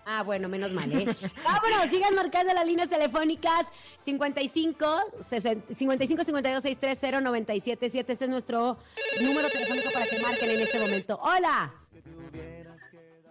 [0.07, 1.15] Ah, bueno, menos mal, ¿eh?
[1.43, 3.65] Vámonos, sigan marcando las líneas telefónicas
[3.97, 8.11] 55 60 55 52 630 977.
[8.11, 8.77] Este es nuestro
[9.21, 11.19] número telefónico para que marquen en este momento.
[11.23, 11.73] Hola.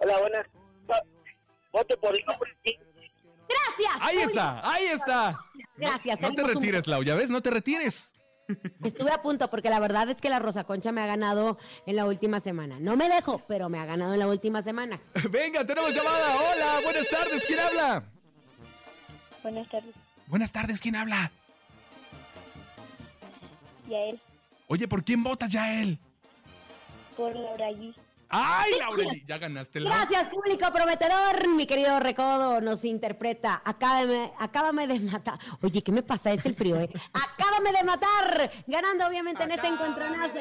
[0.00, 0.46] Hola, buenas.
[1.72, 2.50] Voto por el hombre.
[3.48, 4.00] Gracias.
[4.00, 5.38] Ahí está, ahí está.
[5.76, 6.20] Gracias.
[6.20, 8.13] No te tenemos un- retires, Lau, ya ves, no te retires.
[8.82, 11.96] Estuve a punto porque la verdad es que la Rosa Concha me ha ganado en
[11.96, 12.78] la última semana.
[12.80, 15.00] No me dejo, pero me ha ganado en la última semana.
[15.30, 16.36] Venga, tenemos llamada.
[16.36, 18.04] Hola, buenas tardes, ¿quién habla?
[19.42, 19.94] Buenas tardes.
[20.26, 21.30] Buenas tardes, ¿quién habla?
[23.88, 24.20] Y a él,
[24.66, 25.98] Oye, ¿por quién votas ya él?
[27.16, 27.94] por Laura G.
[28.34, 29.04] ¡Ay, Laura!
[29.26, 29.92] Ya ganaste, Lau.
[29.92, 31.48] Gracias, público prometedor.
[31.54, 33.62] Mi querido Recodo nos interpreta.
[33.64, 35.38] Acábame, acábame de matar.
[35.62, 36.32] Oye, ¿qué me pasa?
[36.32, 36.90] Es el frío, ¿eh?
[37.12, 38.50] Acábame de matar.
[38.66, 40.38] Ganando, obviamente, en este encontronazo.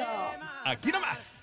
[0.64, 1.38] Aquí nomás.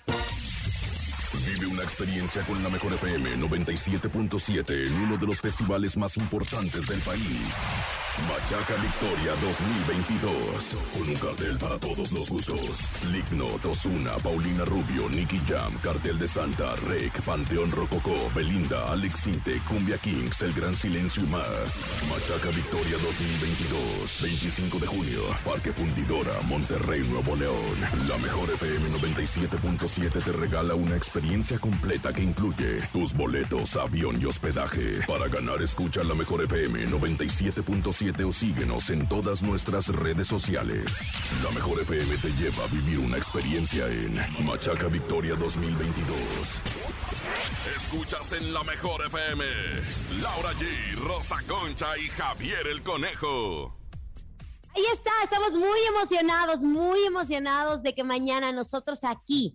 [1.46, 6.86] Vive una experiencia con la mejor FM 97.7 en uno de los festivales más importantes
[6.86, 7.56] del país.
[8.28, 10.76] Machaca Victoria 2022.
[10.92, 12.60] Con un cartel para todos los gustos.
[13.00, 19.58] Slipknot, Ozuna, Paulina Rubio, Nicky Jam, Cartel de Santa, Rec, Panteón Rococó, Belinda, Alex Sinte,
[19.66, 22.02] Cumbia Kings, El Gran Silencio y más.
[22.08, 24.22] Machaca Victoria 2022.
[24.22, 25.22] 25 de junio.
[25.44, 27.80] Parque Fundidora, Monterrey, Nuevo León.
[28.06, 34.26] La mejor FM 97.7 te regala una experiencia completa que incluye tus boletos, avión y
[34.26, 35.00] hospedaje.
[35.06, 40.98] Para ganar, escucha la mejor FM 97.7 o síguenos en todas nuestras redes sociales.
[41.42, 44.14] La mejor FM te lleva a vivir una experiencia en
[44.44, 46.16] Machaca Victoria 2022.
[47.76, 49.44] Escuchas en la mejor FM.
[50.20, 53.74] Laura G, Rosa Concha y Javier el Conejo.
[54.74, 59.54] Ahí está, estamos muy emocionados, muy emocionados de que mañana nosotros aquí,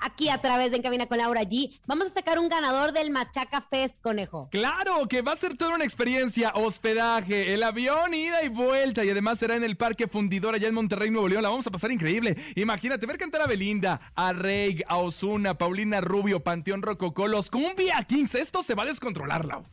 [0.00, 3.10] aquí a través de En Cabina con Laura G, vamos a sacar un ganador del
[3.10, 4.48] Machaca Fest, conejo.
[4.50, 6.52] Claro, que va a ser toda una experiencia.
[6.54, 9.04] Hospedaje, el avión, ida y vuelta.
[9.04, 11.42] Y además será en el Parque Fundidor allá en Monterrey, Nuevo León.
[11.42, 12.36] La vamos a pasar increíble.
[12.54, 18.02] Imagínate ver cantar a Belinda, a Rey, a Osuna, Paulina Rubio, Panteón Rococó, los Cumbia
[18.02, 18.34] Kings.
[18.34, 19.64] Esto se va a descontrolar, Lau.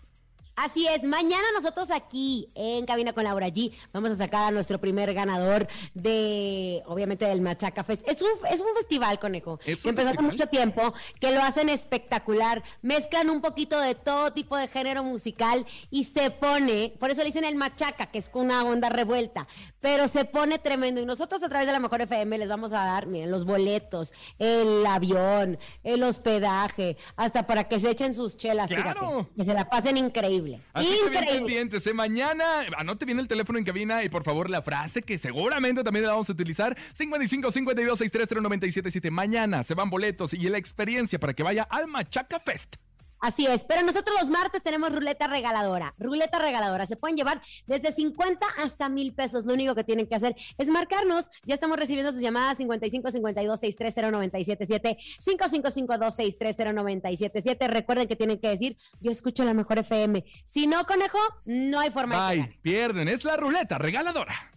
[0.55, 4.79] Así es, mañana nosotros aquí en Cabina con Laura G vamos a sacar a nuestro
[4.79, 8.03] primer ganador de, obviamente, del Machaca Fest.
[8.07, 11.69] Es un, es un festival, conejo, ¿Es que empezó hace mucho tiempo, que lo hacen
[11.69, 17.21] espectacular, mezclan un poquito de todo tipo de género musical y se pone, por eso
[17.21, 19.47] le dicen el Machaca, que es con una onda revuelta,
[19.79, 21.01] pero se pone tremendo.
[21.01, 24.13] Y nosotros a través de la Mejor FM les vamos a dar, miren, los boletos,
[24.37, 28.99] el avión, el hospedaje, hasta para que se echen sus chelas, ¡Claro!
[28.99, 30.42] fíjate, que se la pasen increíble.
[30.73, 31.38] Así que bien Increíble.
[31.39, 31.93] pendientes, ¿eh?
[31.93, 36.06] Mañana, anote bien el teléfono en cabina y por favor la frase que seguramente también
[36.06, 36.77] la vamos a utilizar.
[36.93, 39.12] 55 52 630 977.
[39.12, 42.75] Mañana se van boletos y la experiencia para que vaya al Machaca Fest.
[43.23, 45.95] Así es, pero nosotros los martes tenemos ruleta regaladora.
[45.97, 46.86] Ruleta regaladora.
[46.86, 49.45] Se pueden llevar desde 50 hasta mil pesos.
[49.45, 51.29] Lo único que tienen que hacer es marcarnos.
[51.45, 58.39] Ya estamos recibiendo sus llamadas 55 52 630 977 5552 630 977 Recuerden que tienen
[58.41, 60.25] que decir, yo escucho la mejor FM.
[60.43, 62.62] Si no, conejo, no hay forma de Bye, ganar.
[62.62, 63.07] pierden.
[63.07, 64.51] Es la ruleta regaladora.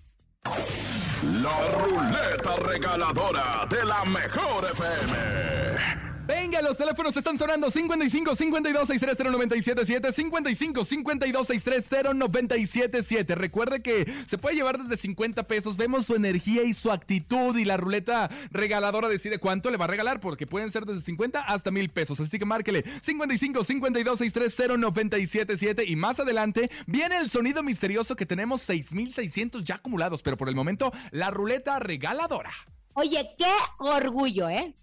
[1.41, 6.06] La ruleta regaladora de la mejor FM.
[6.27, 14.13] Venga, los teléfonos están sonando 55 52 630 977 55 52 630 977 Recuerde que
[14.27, 15.77] se puede llevar desde 50 pesos.
[15.77, 19.89] Vemos su energía y su actitud y la ruleta regaladora decide cuánto le va a
[19.89, 22.19] regalar porque pueden ser desde 50 hasta mil pesos.
[22.19, 28.27] Así que márquele 55 52 630 977 y más adelante viene el sonido misterioso que
[28.27, 32.51] tenemos 6600 ya acumulados, pero por el momento la ruleta regaladora.
[32.95, 34.75] Oye, qué orgullo, ¿eh?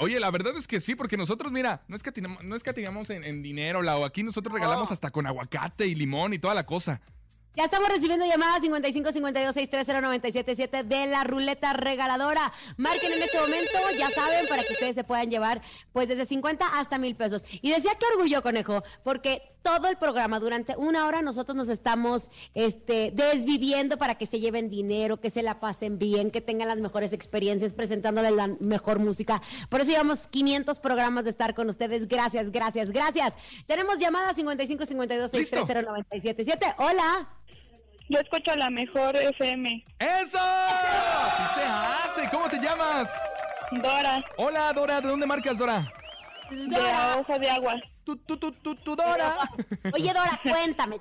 [0.00, 2.70] Oye, la verdad es que sí, porque nosotros, mira, no es que no es que
[2.70, 4.04] en, en dinero, Lau.
[4.04, 7.00] Aquí nosotros regalamos hasta con aguacate y limón y toda la cosa.
[7.58, 12.52] Ya estamos recibiendo llamadas 55 52 630 977 de la ruleta regaladora.
[12.76, 15.60] Marquen en este momento, ya saben, para que ustedes se puedan llevar
[15.92, 17.44] pues desde 50 hasta mil pesos.
[17.60, 22.30] Y decía que orgullo, conejo, porque todo el programa, durante una hora, nosotros nos estamos
[22.54, 26.78] este, desviviendo para que se lleven dinero, que se la pasen bien, que tengan las
[26.78, 29.42] mejores experiencias, presentándoles la mejor música.
[29.68, 32.08] Por eso llevamos 500 programas de estar con ustedes.
[32.08, 33.34] Gracias, gracias, gracias.
[33.66, 36.74] Tenemos llamadas 55 52 630 977.
[36.78, 37.28] Hola.
[38.08, 39.84] Yo escucho la mejor FM.
[39.98, 40.38] ¡Eso!
[41.36, 42.30] ¡Sí se hace!
[42.30, 43.12] ¿Cómo te llamas?
[43.70, 44.24] Dora.
[44.38, 45.00] Hola, Dora.
[45.02, 45.92] ¿De dónde marcas, Dora?
[46.50, 47.74] De la hoja de agua.
[48.04, 49.50] Tu, tu, tu, tu, tu, Dora.
[49.94, 51.00] Oye, Dora, cuéntame.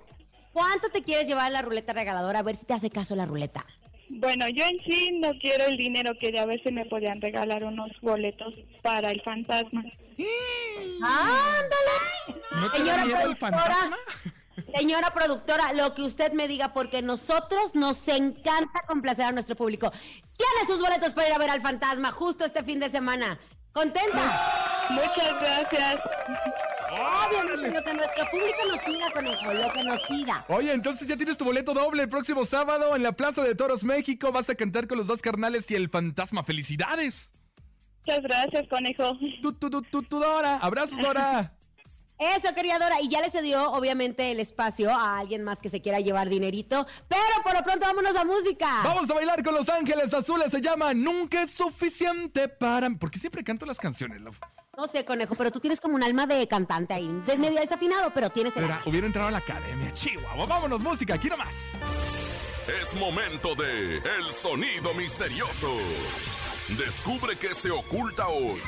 [0.52, 2.40] ¿Cuánto te quieres llevar la ruleta regaladora?
[2.40, 3.66] A ver si te hace caso la ruleta.
[4.10, 7.92] Bueno, yo en sí no quiero el dinero, quería ver si me podían regalar unos
[8.02, 9.84] boletos para el fantasma.
[11.04, 12.42] ¡Ándale!
[12.52, 13.98] ¿No te da Señora miedo el productora, fantasma?
[14.76, 19.92] Señora productora, lo que usted me diga, porque nosotros nos encanta complacer a nuestro público.
[19.92, 23.40] Tiene sus boletos para ir a ver al fantasma justo este fin de semana.
[23.72, 24.88] ¿Contenta?
[24.90, 26.00] Muchas gracias.
[26.90, 30.46] Obviamente, lo que nuestro público nos pida, conejo, lo que nos pida.
[30.48, 33.84] Oye, entonces ya tienes tu boleto doble el próximo sábado en la Plaza de Toros
[33.84, 34.32] México.
[34.32, 36.44] Vas a cantar con los dos carnales y el fantasma.
[36.44, 37.34] ¡Felicidades!
[38.06, 39.18] Muchas gracias, conejo.
[39.42, 40.58] Tu, tu, tu, tu, tu, Dora.
[40.58, 41.54] Abrazos, Dora.
[42.20, 43.02] Eso, querida Dora.
[43.02, 46.88] Y ya le cedió, obviamente, el espacio a alguien más que se quiera llevar dinerito.
[47.10, 48.82] Pero por lo pronto, vámonos a música.
[48.84, 50.52] Vamos a bailar con Los Ángeles Azules.
[50.52, 52.90] Se llama Nunca es suficiente para...
[52.90, 54.34] ¿Por qué siempre canto las canciones, Lau?
[54.76, 57.08] No sé, conejo, pero tú tienes como un alma de cantante ahí.
[57.26, 58.86] De medio desafinado, pero tienes el Pero alma.
[58.86, 60.46] hubiera entrado a la academia, Chihuahua.
[60.46, 61.56] Vámonos, música, aquí nomás.
[62.82, 65.74] Es momento de El Sonido Misterioso.
[66.78, 68.60] Descubre qué se oculta hoy.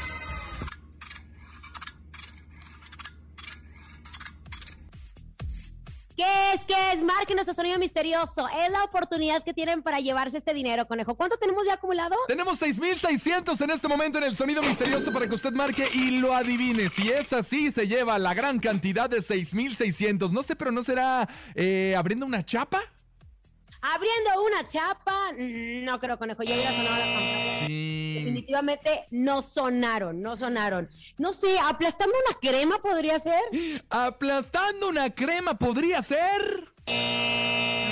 [6.19, 6.65] ¿Qué es?
[6.65, 7.01] ¿Qué es?
[7.01, 8.45] Marquen nuestro sonido misterioso.
[8.49, 11.15] Es la oportunidad que tienen para llevarse este dinero, conejo.
[11.15, 12.13] ¿Cuánto tenemos ya acumulado?
[12.27, 16.35] Tenemos 6,600 en este momento en el sonido misterioso para que usted marque y lo
[16.35, 16.89] adivine.
[16.89, 20.33] Si es así, se lleva la gran cantidad de 6,600.
[20.33, 22.81] No sé, pero ¿no será eh, abriendo una chapa?
[23.81, 25.31] Abriendo una chapa.
[25.37, 26.43] No creo, conejo.
[26.43, 27.67] Ya hubiera sonado la campana.
[27.67, 28.13] Sí.
[28.19, 30.89] Definitivamente no sonaron, no sonaron.
[31.17, 33.41] No sé, aplastando una crema podría ser.
[33.89, 36.73] Aplastando una crema podría ser.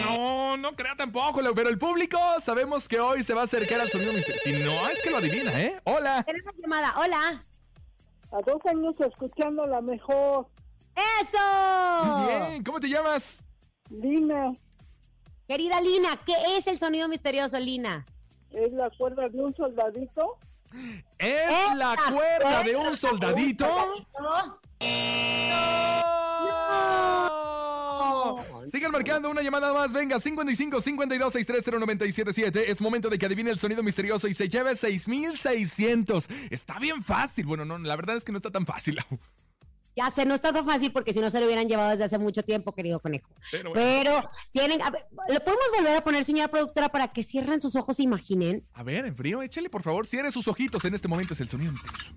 [0.05, 3.89] No, no crea tampoco, pero el público sabemos que hoy se va a acercar al
[3.89, 4.43] sonido misterioso.
[4.43, 5.79] Si no, es que lo adivina, ¿eh?
[5.85, 6.23] Hola.
[6.23, 6.95] Tenemos llamada.
[6.97, 7.45] Hola.
[8.31, 10.47] A dos años escuchando la mejor.
[11.21, 12.27] ¡Eso!
[12.27, 13.43] Bien, ¿cómo te llamas?
[13.89, 14.51] Lina
[15.47, 18.05] Querida Lina, ¿qué es el sonido misterioso, Lina?
[18.51, 20.37] es la cuerda de un soldadito.
[21.17, 23.65] Es la cuerda de un cuerda soldadito.
[23.65, 24.21] soldadito.
[24.21, 24.59] ¡No!
[28.67, 29.93] Sigan marcando una llamada más.
[29.93, 32.69] Venga, 55 52 630 977.
[32.71, 36.27] Es momento de que adivine el sonido misterioso y se lleve 6600.
[36.49, 37.45] Está bien fácil.
[37.45, 38.99] Bueno, no, la verdad es que no está tan fácil.
[39.97, 42.19] Ya sé, no está tan fácil porque si no se lo hubieran llevado desde hace
[42.19, 43.33] mucho tiempo, querido conejo.
[43.73, 44.79] Pero tienen.
[44.83, 48.03] A ver, ¿lo podemos volver a poner, señora productora, para que cierren sus ojos e
[48.03, 48.63] imaginen?
[48.73, 50.05] A ver, en frío, échale por favor.
[50.05, 50.85] Cierre sus ojitos.
[50.85, 52.13] En este momento es el sonido misterioso.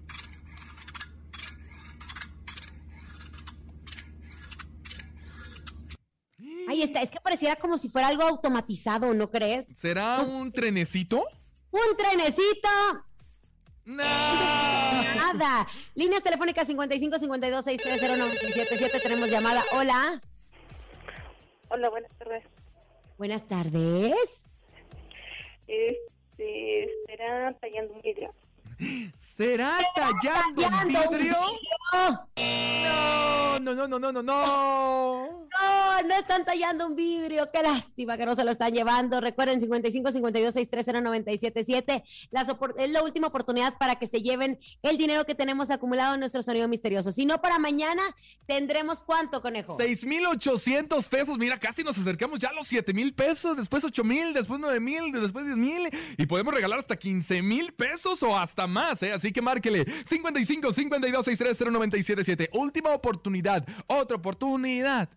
[6.68, 9.68] Ahí está, es que pareciera como si fuera algo automatizado, ¿no crees?
[9.74, 11.24] ¿Será un trenecito?
[11.70, 12.68] ¡Un trenecito!
[13.84, 14.04] ¡No!
[14.04, 15.66] Nada.
[15.94, 19.00] Líneas telefónicas 55 52 630 977.
[19.00, 19.62] Tenemos llamada.
[19.72, 20.20] Hola.
[21.68, 22.44] Hola, buenas tardes.
[23.16, 24.44] Buenas tardes.
[25.66, 28.34] Este, ¿será tallando un vidrio?
[29.18, 31.36] ¿Será tallando un vidrio?
[31.92, 35.46] No, no, no, no, no, no, no.
[35.50, 37.50] no, no están tallando un vidrio.
[37.52, 39.20] Qué lástima que no se lo están llevando.
[39.20, 42.04] Recuerden, 55 52 630 977.
[42.30, 46.14] Las opor- es la última oportunidad para que se lleven el dinero que tenemos acumulado
[46.14, 47.10] en nuestro sonido misterioso.
[47.10, 48.02] Si no, para mañana
[48.46, 49.76] tendremos cuánto, conejo.
[49.76, 51.36] 6,800 pesos.
[51.38, 53.56] Mira, casi nos acercamos ya a los 7 mil pesos.
[53.56, 55.90] Después 8 mil, después 9 mil, después 10 mil.
[56.16, 59.12] Y podemos regalar hasta 15 mil pesos o hasta más, ¿eh?
[59.12, 62.50] Así que márquele 55 52 630 977.
[62.52, 63.66] Última oportunidad.
[63.86, 65.08] Otra oportunidad.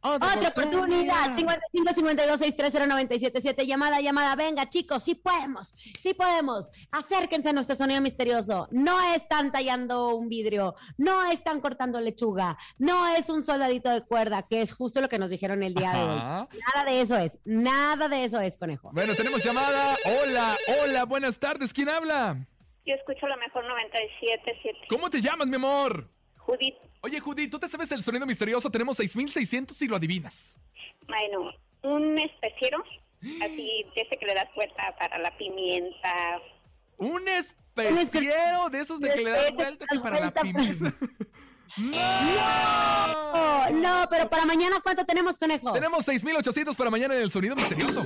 [0.00, 1.34] Otra oportunidad.
[1.36, 3.66] 55 52 630 977.
[3.66, 4.36] Llamada, llamada.
[4.36, 5.74] Venga, chicos, sí podemos.
[6.00, 6.70] Sí podemos.
[6.92, 8.68] Acérquense a nuestro sonido misterioso.
[8.70, 10.76] No están tallando un vidrio.
[10.96, 12.56] No están cortando lechuga.
[12.78, 15.92] No es un soldadito de cuerda, que es justo lo que nos dijeron el día
[15.92, 16.18] de hoy.
[16.18, 17.38] Nada de eso es.
[17.44, 18.90] Nada de eso es, conejo.
[18.92, 19.96] Bueno, tenemos llamada.
[20.22, 21.72] Hola, hola, buenas tardes.
[21.72, 22.46] ¿Quién habla?
[22.88, 24.86] Yo escucho la mejor 97.7.
[24.88, 26.08] ¿Cómo te llamas, mi amor?
[26.38, 28.70] Judith, Oye, Judith, ¿tú te sabes el sonido misterioso?
[28.70, 30.56] Tenemos 6600 y lo adivinas.
[31.06, 32.82] bueno, un especiero,
[33.42, 36.40] así, de ese que le das vuelta para la pimienta.
[36.96, 40.94] Un especiero de esos de que le das vuelta que para la pimienta.
[41.76, 43.70] ¡No!
[43.70, 45.74] No, pero para mañana, ¿cuánto tenemos, conejo?
[45.74, 48.02] Tenemos 6800 para mañana en el sonido misterioso.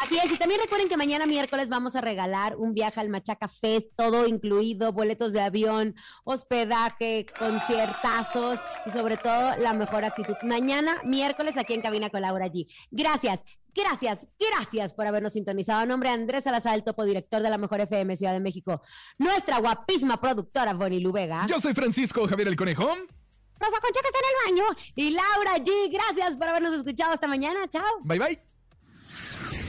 [0.00, 3.48] Así es, y también recuerden que mañana miércoles vamos a regalar un viaje al Machaca
[3.48, 5.94] Fest, todo incluido, boletos de avión,
[6.24, 10.36] hospedaje, conciertazos y sobre todo la mejor actitud.
[10.42, 12.66] Mañana miércoles aquí en Cabina con Laura G.
[12.90, 13.44] Gracias.
[13.74, 15.80] Gracias, gracias por habernos sintonizado.
[15.80, 18.80] A nombre de Andrés Salazar, el topo director de la Mejor FM Ciudad de México.
[19.18, 21.46] Nuestra guapísima productora, Bonnie Lubega.
[21.46, 22.86] Yo soy Francisco Javier el Conejo.
[22.86, 24.76] Rosa Concha, que está en el baño.
[24.96, 25.92] Y Laura G.
[25.92, 27.12] Gracias por habernos escuchado.
[27.12, 27.68] Hasta mañana.
[27.68, 28.00] Chao.
[28.02, 28.49] Bye bye.